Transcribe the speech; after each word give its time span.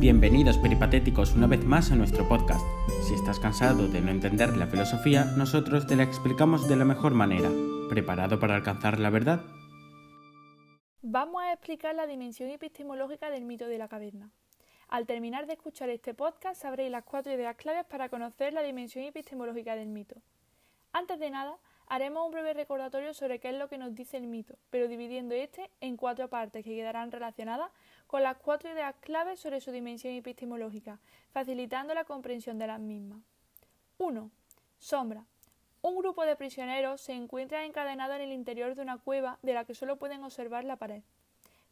Bienvenidos 0.00 0.56
peripatéticos 0.56 1.34
una 1.34 1.46
vez 1.46 1.62
más 1.62 1.92
a 1.92 1.94
nuestro 1.94 2.26
podcast. 2.26 2.64
Si 3.06 3.12
estás 3.12 3.38
cansado 3.38 3.86
de 3.86 4.00
no 4.00 4.10
entender 4.10 4.56
la 4.56 4.66
filosofía, 4.66 5.26
nosotros 5.36 5.86
te 5.86 5.94
la 5.94 6.04
explicamos 6.04 6.66
de 6.66 6.76
la 6.76 6.86
mejor 6.86 7.12
manera. 7.12 7.50
¿Preparado 7.90 8.40
para 8.40 8.54
alcanzar 8.54 8.98
la 8.98 9.10
verdad? 9.10 9.42
Vamos 11.02 11.42
a 11.42 11.52
explicar 11.52 11.94
la 11.94 12.06
dimensión 12.06 12.48
epistemológica 12.48 13.28
del 13.28 13.44
mito 13.44 13.66
de 13.66 13.76
la 13.76 13.88
caverna. 13.88 14.30
Al 14.88 15.04
terminar 15.04 15.46
de 15.46 15.52
escuchar 15.52 15.90
este 15.90 16.14
podcast 16.14 16.62
sabréis 16.62 16.90
las 16.90 17.04
cuatro 17.04 17.34
ideas 17.34 17.56
claves 17.56 17.84
para 17.84 18.08
conocer 18.08 18.54
la 18.54 18.62
dimensión 18.62 19.04
epistemológica 19.04 19.76
del 19.76 19.88
mito. 19.88 20.16
Antes 20.94 21.18
de 21.18 21.28
nada, 21.28 21.58
haremos 21.88 22.24
un 22.24 22.32
breve 22.32 22.54
recordatorio 22.54 23.12
sobre 23.12 23.38
qué 23.38 23.50
es 23.50 23.54
lo 23.56 23.68
que 23.68 23.76
nos 23.76 23.94
dice 23.94 24.16
el 24.16 24.28
mito, 24.28 24.56
pero 24.70 24.88
dividiendo 24.88 25.34
este 25.34 25.70
en 25.82 25.98
cuatro 25.98 26.28
partes 26.28 26.64
que 26.64 26.74
quedarán 26.74 27.12
relacionadas 27.12 27.70
con 28.10 28.24
las 28.24 28.38
cuatro 28.38 28.68
ideas 28.68 28.96
claves 28.98 29.38
sobre 29.38 29.60
su 29.60 29.70
dimensión 29.70 30.12
epistemológica, 30.14 30.98
facilitando 31.30 31.94
la 31.94 32.02
comprensión 32.02 32.58
de 32.58 32.66
las 32.66 32.80
mismas. 32.80 33.20
1. 33.98 34.32
Sombra. 34.80 35.24
Un 35.80 35.96
grupo 35.96 36.24
de 36.24 36.34
prisioneros 36.34 37.00
se 37.00 37.12
encuentra 37.12 37.64
encadenado 37.64 38.14
en 38.14 38.22
el 38.22 38.32
interior 38.32 38.74
de 38.74 38.82
una 38.82 38.98
cueva 38.98 39.38
de 39.42 39.54
la 39.54 39.64
que 39.64 39.76
solo 39.76 39.94
pueden 39.94 40.24
observar 40.24 40.64
la 40.64 40.74
pared. 40.74 41.04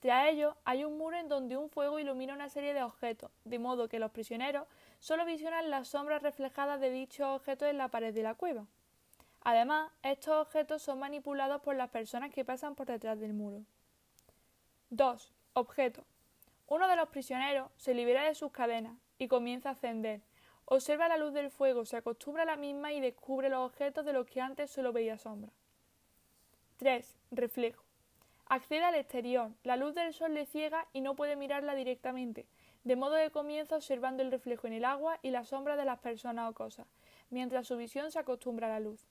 Tras 0.00 0.28
ello, 0.28 0.58
hay 0.66 0.84
un 0.84 0.98
muro 0.98 1.16
en 1.16 1.30
donde 1.30 1.56
un 1.56 1.70
fuego 1.70 2.00
ilumina 2.00 2.34
una 2.34 2.50
serie 2.50 2.74
de 2.74 2.82
objetos, 2.82 3.30
de 3.44 3.58
modo 3.58 3.88
que 3.88 3.98
los 3.98 4.10
prisioneros 4.10 4.66
solo 5.00 5.24
visionan 5.24 5.70
las 5.70 5.88
sombras 5.88 6.22
reflejadas 6.22 6.82
de 6.82 6.90
dichos 6.90 7.28
objetos 7.28 7.70
en 7.70 7.78
la 7.78 7.88
pared 7.88 8.12
de 8.12 8.22
la 8.22 8.34
cueva. 8.34 8.66
Además, 9.40 9.90
estos 10.02 10.34
objetos 10.34 10.82
son 10.82 10.98
manipulados 10.98 11.62
por 11.62 11.76
las 11.76 11.88
personas 11.88 12.30
que 12.30 12.44
pasan 12.44 12.74
por 12.74 12.88
detrás 12.88 13.18
del 13.18 13.32
muro. 13.32 13.62
2. 14.90 15.32
Objeto. 15.54 16.04
Uno 16.68 16.88
de 16.88 16.96
los 16.96 17.08
prisioneros 17.08 17.70
se 17.76 17.94
libera 17.94 18.24
de 18.24 18.34
sus 18.34 18.50
cadenas 18.50 18.98
y 19.18 19.28
comienza 19.28 19.68
a 19.68 19.72
ascender. 19.72 20.22
Observa 20.64 21.08
la 21.08 21.16
luz 21.16 21.32
del 21.32 21.50
fuego, 21.50 21.84
se 21.84 21.96
acostumbra 21.96 22.42
a 22.42 22.46
la 22.46 22.56
misma 22.56 22.92
y 22.92 23.00
descubre 23.00 23.48
los 23.48 23.64
objetos 23.64 24.04
de 24.04 24.12
los 24.12 24.26
que 24.26 24.40
antes 24.40 24.70
solo 24.70 24.92
veía 24.92 25.16
sombra. 25.16 25.52
3. 26.78 27.16
Reflejo. 27.30 27.84
Accede 28.48 28.84
al 28.84 28.96
exterior, 28.96 29.52
la 29.62 29.76
luz 29.76 29.94
del 29.94 30.12
sol 30.12 30.34
le 30.34 30.46
ciega 30.46 30.86
y 30.92 31.00
no 31.00 31.14
puede 31.14 31.36
mirarla 31.36 31.74
directamente, 31.74 32.46
de 32.84 32.96
modo 32.96 33.16
que 33.16 33.30
comienza 33.30 33.76
observando 33.76 34.22
el 34.22 34.30
reflejo 34.30 34.66
en 34.66 34.72
el 34.72 34.84
agua 34.84 35.18
y 35.22 35.30
la 35.30 35.44
sombra 35.44 35.76
de 35.76 35.84
las 35.84 35.98
personas 36.00 36.50
o 36.50 36.54
cosas, 36.54 36.86
mientras 37.30 37.66
su 37.66 37.76
visión 37.76 38.10
se 38.10 38.18
acostumbra 38.18 38.66
a 38.66 38.70
la 38.70 38.80
luz. 38.80 39.06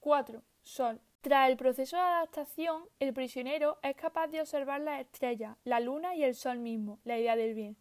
4. 0.00 0.42
Sol. 0.62 1.00
Tras 1.22 1.48
el 1.48 1.56
proceso 1.56 1.94
de 1.94 2.02
adaptación, 2.02 2.82
el 2.98 3.14
prisionero 3.14 3.78
es 3.82 3.94
capaz 3.94 4.26
de 4.26 4.40
observar 4.40 4.80
las 4.80 5.00
estrellas, 5.00 5.56
la 5.62 5.78
luna 5.78 6.16
y 6.16 6.24
el 6.24 6.34
sol 6.34 6.58
mismo, 6.58 6.98
la 7.04 7.16
idea 7.16 7.36
del 7.36 7.54
bien. 7.54 7.76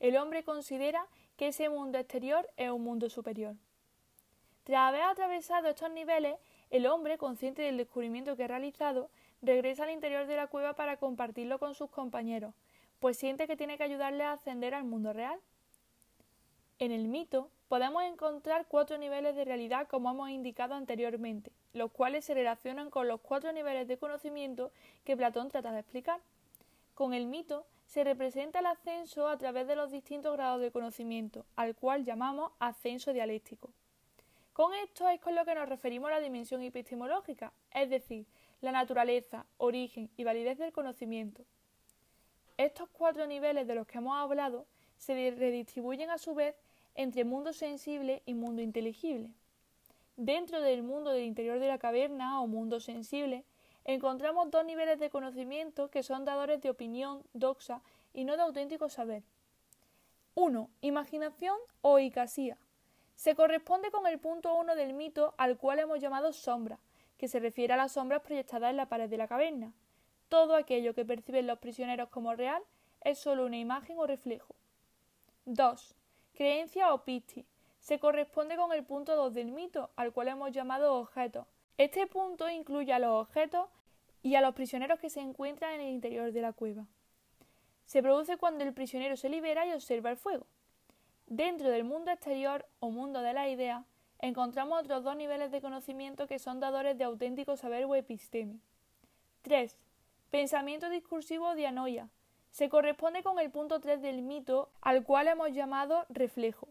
El 0.00 0.16
hombre 0.16 0.44
considera 0.44 1.06
que 1.36 1.48
ese 1.48 1.68
mundo 1.68 1.98
exterior 1.98 2.48
es 2.56 2.70
un 2.70 2.82
mundo 2.82 3.10
superior. 3.10 3.54
Tras 4.64 4.88
haber 4.88 5.02
atravesado 5.02 5.68
estos 5.68 5.90
niveles, 5.90 6.36
el 6.70 6.86
hombre, 6.86 7.18
consciente 7.18 7.60
del 7.60 7.76
descubrimiento 7.76 8.34
que 8.34 8.44
ha 8.44 8.48
realizado, 8.48 9.10
regresa 9.42 9.84
al 9.84 9.90
interior 9.90 10.26
de 10.26 10.36
la 10.36 10.46
cueva 10.46 10.72
para 10.72 10.96
compartirlo 10.96 11.58
con 11.58 11.74
sus 11.74 11.90
compañeros, 11.90 12.54
pues 12.98 13.18
siente 13.18 13.46
que 13.46 13.58
tiene 13.58 13.76
que 13.76 13.84
ayudarle 13.84 14.24
a 14.24 14.32
ascender 14.32 14.72
al 14.72 14.84
mundo 14.84 15.12
real. 15.12 15.38
En 16.78 16.92
el 16.92 17.08
mito 17.08 17.50
podemos 17.68 18.02
encontrar 18.02 18.66
cuatro 18.68 18.98
niveles 18.98 19.34
de 19.34 19.46
realidad 19.46 19.88
como 19.88 20.10
hemos 20.10 20.28
indicado 20.28 20.74
anteriormente, 20.74 21.50
los 21.72 21.90
cuales 21.90 22.26
se 22.26 22.34
relacionan 22.34 22.90
con 22.90 23.08
los 23.08 23.22
cuatro 23.22 23.50
niveles 23.52 23.88
de 23.88 23.96
conocimiento 23.96 24.70
que 25.04 25.16
Platón 25.16 25.48
trata 25.48 25.72
de 25.72 25.80
explicar. 25.80 26.20
Con 26.94 27.14
el 27.14 27.26
mito 27.26 27.66
se 27.86 28.04
representa 28.04 28.58
el 28.58 28.66
ascenso 28.66 29.26
a 29.26 29.38
través 29.38 29.66
de 29.66 29.76
los 29.76 29.90
distintos 29.90 30.34
grados 30.34 30.60
de 30.60 30.70
conocimiento, 30.70 31.46
al 31.56 31.74
cual 31.74 32.04
llamamos 32.04 32.52
ascenso 32.58 33.14
dialéctico. 33.14 33.70
Con 34.52 34.74
esto 34.74 35.08
es 35.08 35.18
con 35.20 35.34
lo 35.34 35.46
que 35.46 35.54
nos 35.54 35.68
referimos 35.68 36.08
a 36.08 36.14
la 36.14 36.20
dimensión 36.20 36.62
epistemológica, 36.62 37.54
es 37.72 37.88
decir, 37.88 38.26
la 38.60 38.72
naturaleza, 38.72 39.46
origen 39.56 40.10
y 40.18 40.24
validez 40.24 40.58
del 40.58 40.72
conocimiento. 40.72 41.42
Estos 42.58 42.88
cuatro 42.90 43.26
niveles 43.26 43.66
de 43.66 43.74
los 43.74 43.86
que 43.86 43.98
hemos 43.98 44.16
hablado 44.16 44.66
se 44.98 45.14
redistribuyen 45.30 46.10
a 46.10 46.18
su 46.18 46.34
vez 46.34 46.54
entre 46.96 47.24
mundo 47.24 47.52
sensible 47.52 48.22
y 48.26 48.34
mundo 48.34 48.62
inteligible. 48.62 49.30
Dentro 50.16 50.60
del 50.60 50.82
mundo 50.82 51.10
del 51.10 51.24
interior 51.24 51.60
de 51.60 51.68
la 51.68 51.78
caverna 51.78 52.40
o 52.40 52.46
mundo 52.46 52.80
sensible, 52.80 53.44
encontramos 53.84 54.50
dos 54.50 54.64
niveles 54.64 54.98
de 54.98 55.10
conocimiento 55.10 55.90
que 55.90 56.02
son 56.02 56.24
dadores 56.24 56.60
de 56.62 56.70
opinión, 56.70 57.22
doxa 57.34 57.82
y 58.12 58.24
no 58.24 58.36
de 58.36 58.42
auténtico 58.42 58.88
saber. 58.88 59.22
1. 60.34 60.70
Imaginación 60.80 61.56
o 61.82 61.98
icasía. 61.98 62.58
Se 63.14 63.34
corresponde 63.34 63.90
con 63.90 64.06
el 64.06 64.18
punto 64.18 64.54
1 64.56 64.74
del 64.74 64.92
mito 64.92 65.34
al 65.38 65.56
cual 65.56 65.78
hemos 65.78 66.00
llamado 66.00 66.32
sombra, 66.32 66.78
que 67.18 67.28
se 67.28 67.40
refiere 67.40 67.74
a 67.74 67.78
las 67.78 67.92
sombras 67.92 68.22
proyectadas 68.22 68.70
en 68.70 68.76
la 68.76 68.88
pared 68.88 69.08
de 69.08 69.16
la 69.16 69.28
caverna. 69.28 69.72
Todo 70.28 70.54
aquello 70.54 70.94
que 70.94 71.04
perciben 71.04 71.46
los 71.46 71.58
prisioneros 71.58 72.08
como 72.08 72.34
real 72.34 72.62
es 73.02 73.18
solo 73.18 73.46
una 73.46 73.58
imagen 73.58 73.98
o 73.98 74.06
reflejo. 74.06 74.54
2. 75.46 75.95
Creencia 76.36 76.92
o 76.92 77.02
pisti. 77.02 77.46
Se 77.80 77.98
corresponde 77.98 78.58
con 78.58 78.70
el 78.74 78.84
punto 78.84 79.16
2 79.16 79.32
del 79.32 79.52
mito, 79.52 79.88
al 79.96 80.12
cual 80.12 80.28
hemos 80.28 80.52
llamado 80.52 80.96
objeto. 80.96 81.46
Este 81.78 82.06
punto 82.06 82.50
incluye 82.50 82.92
a 82.92 82.98
los 82.98 83.22
objetos 83.22 83.70
y 84.22 84.34
a 84.34 84.42
los 84.42 84.54
prisioneros 84.54 85.00
que 85.00 85.08
se 85.08 85.20
encuentran 85.20 85.72
en 85.72 85.80
el 85.80 85.94
interior 85.94 86.32
de 86.32 86.42
la 86.42 86.52
cueva. 86.52 86.84
Se 87.86 88.02
produce 88.02 88.36
cuando 88.36 88.64
el 88.64 88.74
prisionero 88.74 89.16
se 89.16 89.30
libera 89.30 89.66
y 89.66 89.72
observa 89.72 90.10
el 90.10 90.18
fuego. 90.18 90.46
Dentro 91.26 91.70
del 91.70 91.84
mundo 91.84 92.10
exterior 92.10 92.66
o 92.80 92.90
mundo 92.90 93.22
de 93.22 93.32
la 93.32 93.48
idea, 93.48 93.86
encontramos 94.18 94.78
otros 94.78 95.04
dos 95.04 95.16
niveles 95.16 95.50
de 95.50 95.62
conocimiento 95.62 96.26
que 96.26 96.38
son 96.38 96.60
dadores 96.60 96.98
de 96.98 97.04
auténtico 97.04 97.56
saber 97.56 97.86
o 97.86 97.94
episteme. 97.94 98.60
3. 99.40 99.74
Pensamiento 100.30 100.90
discursivo 100.90 101.48
o 101.48 101.54
dianoia 101.54 102.10
se 102.50 102.68
corresponde 102.68 103.22
con 103.22 103.38
el 103.38 103.50
punto 103.50 103.80
3 103.80 104.00
del 104.00 104.22
mito, 104.22 104.70
al 104.80 105.04
cual 105.04 105.28
hemos 105.28 105.52
llamado 105.52 106.06
reflejo. 106.08 106.68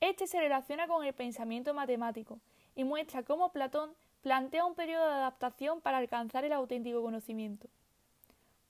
Este 0.00 0.26
se 0.26 0.40
relaciona 0.40 0.88
con 0.88 1.04
el 1.04 1.12
pensamiento 1.12 1.74
matemático 1.74 2.38
y 2.74 2.84
muestra 2.84 3.22
cómo 3.22 3.52
Platón 3.52 3.94
plantea 4.22 4.64
un 4.64 4.74
periodo 4.74 5.06
de 5.06 5.14
adaptación 5.14 5.80
para 5.80 5.98
alcanzar 5.98 6.44
el 6.44 6.52
auténtico 6.52 7.02
conocimiento. 7.02 7.68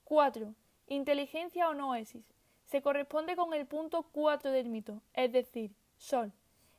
4. 0.04 0.54
Inteligencia 0.88 1.68
o 1.68 1.74
noesis. 1.74 2.24
Se 2.64 2.82
corresponde 2.82 3.36
con 3.36 3.54
el 3.54 3.66
punto 3.66 4.02
4 4.12 4.50
del 4.50 4.68
mito, 4.68 5.02
es 5.14 5.32
decir, 5.32 5.72
sol. 5.96 6.32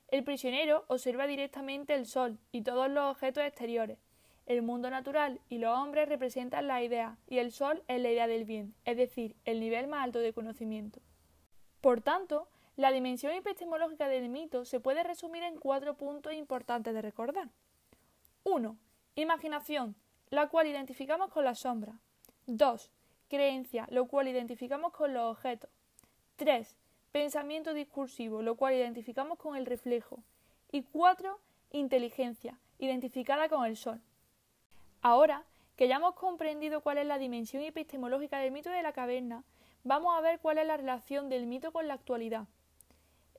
El 0.09 0.25
prisionero 0.25 0.83
observa 0.88 1.27
directamente 1.27 1.94
el 1.94 2.05
sol 2.05 2.38
y 2.51 2.63
todos 2.63 2.89
los 2.89 3.11
objetos 3.11 3.44
exteriores, 3.45 3.97
el 4.46 4.62
mundo 4.62 4.90
natural 4.90 5.40
y 5.50 5.57
los 5.57 5.78
hombres 5.78 6.09
representan 6.09 6.68
la 6.68 6.81
idea 6.84 7.18
y 7.28 7.40
el 7.40 7.52
sol 7.52 7.84
es 7.88 8.02
la 8.02 8.09
idea 8.12 8.28
del 8.28 8.46
bien, 8.46 8.74
es 8.85 8.97
decir, 8.97 9.35
el 9.46 9.59
nivel 9.59 9.88
más 9.88 10.03
alto 10.03 10.19
de 10.19 10.34
conocimiento. 10.34 11.00
Por 11.81 12.02
tanto, 12.02 12.47
la 12.75 12.91
dimensión 12.91 13.34
epistemológica 13.34 14.07
del 14.07 14.30
mito 14.30 14.66
se 14.66 14.80
puede 14.80 15.03
resumir 15.03 15.44
en 15.44 15.57
cuatro 15.57 15.96
puntos 15.96 16.34
importantes 16.34 16.94
de 16.94 17.01
recordar. 17.01 17.50
1. 18.44 18.78
Imaginación, 19.16 19.96
la 20.30 20.47
cual 20.47 20.68
identificamos 20.68 21.30
con 21.30 21.44
la 21.44 21.56
sombra. 21.56 22.00
2. 22.47 22.91
Creencia, 23.30 23.88
lo 23.91 24.07
cual 24.07 24.28
identificamos 24.28 24.94
con 24.94 25.13
los 25.13 25.31
objetos. 25.31 25.69
3. 26.38 26.75
Pensamiento 27.12 27.74
discursivo, 27.74 28.41
lo 28.41 28.56
cual 28.56 28.74
identificamos 28.74 29.38
con 29.38 29.56
el 29.56 29.66
reflejo. 29.66 30.24
Y 30.72 30.84
4. 30.84 31.40
Inteligencia, 31.72 32.57
identificada 32.80 33.47
con 33.50 33.66
el 33.66 33.78
sol. 33.78 34.01
Ahora 35.01 35.45
que 35.75 35.88
ya 35.88 35.95
hemos 35.95 36.13
comprendido 36.13 36.81
cuál 36.81 37.00
es 37.00 37.07
la 37.07 37.17
dimensión 37.17 37.63
epistemológica 37.63 38.38
del 38.38 38.51
mito 38.51 38.69
de 38.69 38.84
la 38.84 38.94
caverna, 38.94 39.44
vamos 39.84 40.16
a 40.16 40.22
ver 40.22 40.39
cuál 40.39 40.59
es 40.59 40.67
la 40.67 40.78
relación 40.78 41.28
del 41.28 41.47
mito 41.47 41.71
con 41.71 41.88
la 41.88 41.95
actualidad. 41.95 42.45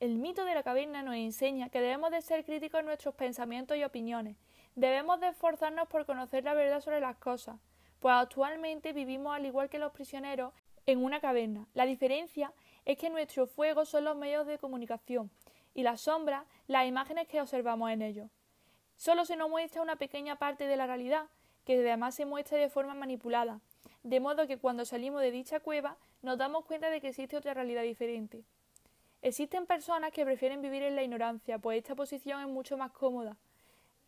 El 0.00 0.19
mito 0.19 0.44
de 0.44 0.55
la 0.55 0.64
caverna 0.64 1.05
nos 1.05 1.14
enseña 1.14 1.69
que 1.69 1.81
debemos 1.81 2.11
de 2.11 2.20
ser 2.20 2.44
críticos 2.44 2.81
en 2.81 2.87
nuestros 2.87 3.14
pensamientos 3.14 3.76
y 3.76 3.85
opiniones. 3.85 4.37
Debemos 4.75 5.20
de 5.20 5.29
esforzarnos 5.29 5.87
por 5.87 6.05
conocer 6.05 6.43
la 6.43 6.55
verdad 6.55 6.81
sobre 6.81 6.99
las 6.99 7.17
cosas, 7.19 7.61
pues 8.00 8.12
actualmente 8.12 8.93
vivimos 8.93 9.32
al 9.32 9.47
igual 9.47 9.69
que 9.69 9.79
los 9.79 9.93
prisioneros 9.93 10.53
en 10.87 11.05
una 11.05 11.20
caverna. 11.20 11.69
La 11.75 11.87
diferencia 11.87 12.53
es 12.85 12.99
que 12.99 13.09
nuestro 13.09 13.47
fuego 13.47 13.85
son 13.85 14.03
los 14.03 14.17
medios 14.17 14.49
de 14.49 14.59
comunicación 14.59 15.31
y 15.75 15.85
las 15.85 16.00
sombras 16.00 16.44
las 16.67 16.88
imágenes 16.88 17.29
que 17.29 17.41
observamos 17.41 17.93
en 17.93 18.03
ellos. 18.03 18.29
Solo 18.97 19.25
se 19.25 19.37
nos 19.37 19.49
muestra 19.49 19.82
una 19.82 19.94
pequeña 19.94 20.37
parte 20.37 20.67
de 20.67 20.76
la 20.76 20.88
realidad, 20.88 21.29
que 21.64 21.79
además 21.79 22.14
se 22.14 22.26
muestra 22.26 22.59
de 22.59 22.69
forma 22.69 22.94
manipulada, 22.94 23.61
de 24.03 24.20
modo 24.20 24.47
que 24.47 24.59
cuando 24.59 24.85
salimos 24.85 25.20
de 25.20 25.31
dicha 25.31 25.61
cueva 25.61 25.97
nos 26.23 26.38
damos 26.38 26.64
cuenta 26.64 26.91
de 26.91 27.00
que 27.00 27.09
existe 27.09 27.37
otra 27.37 27.55
realidad 27.55 27.82
diferente. 27.82 28.43
Existen 29.23 29.67
personas 29.67 30.12
que 30.12 30.25
prefieren 30.25 30.62
vivir 30.62 30.82
en 30.82 30.97
la 30.97 31.03
ignorancia, 31.03 31.59
pues 31.59 31.79
esta 31.79 31.94
posición 31.94 32.41
es 32.41 32.49
mucho 32.49 32.76
más 32.76 32.91
cómoda. 32.91 33.37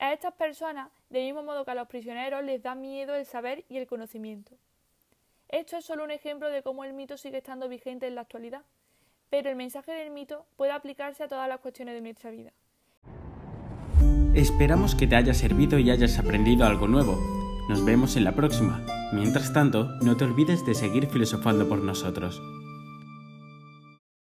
A 0.01 0.13
estas 0.13 0.35
personas, 0.35 0.91
del 1.09 1.25
mismo 1.25 1.45
modo 1.45 1.65
que 1.65 1.71
a 1.71 1.75
los 1.75 1.87
prisioneros, 1.87 2.43
les 2.43 2.63
da 2.63 2.75
miedo 2.75 3.15
el 3.15 3.25
saber 3.25 3.65
y 3.69 3.77
el 3.77 3.87
conocimiento. 3.87 4.57
Esto 5.49 5.77
es 5.77 5.85
solo 5.85 6.03
un 6.03 6.11
ejemplo 6.11 6.49
de 6.49 6.65
cómo 6.65 6.83
el 6.85 6.95
mito 6.95 7.17
sigue 7.17 7.39
estando 7.39 7.69
vigente 7.69 8.09
en 8.09 8.17
la 8.17 8.23
actualidad. 8.23 8.63
pero 9.31 9.51
el 9.51 9.57
mensaje 9.57 9.91
del 9.91 10.11
mito 10.13 10.47
puede 10.57 10.71
aplicarse 10.71 11.25
a 11.25 11.29
todas 11.29 11.49
las 11.49 11.59
cuestiones 11.59 11.95
de 11.95 12.01
nuestra 12.01 12.31
vida. 12.31 12.53
Esperamos 14.35 14.95
que 14.95 15.09
te 15.09 15.17
haya 15.17 15.35
servido 15.35 15.79
y 15.79 15.91
hayas 15.91 16.19
aprendido 16.21 16.65
algo 16.65 16.87
nuevo. 16.87 17.44
Nos 17.69 17.85
vemos 17.85 18.17
en 18.17 18.25
la 18.25 18.33
próxima. 18.33 18.85
Mientras 19.13 19.53
tanto, 19.53 19.89
no 20.03 20.17
te 20.17 20.25
olvides 20.25 20.67
de 20.67 20.75
seguir 20.75 21.07
filosofando 21.07 21.67
por 21.67 21.83
nosotros. 21.83 22.43